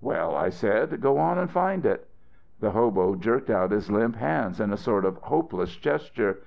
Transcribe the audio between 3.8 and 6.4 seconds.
limp hands in a sort of hopeless gesture.